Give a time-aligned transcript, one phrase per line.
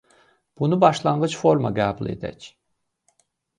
[0.59, 2.51] Bunu başlanğıc forma qəbul edək.